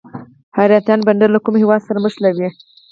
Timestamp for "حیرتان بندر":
0.57-1.29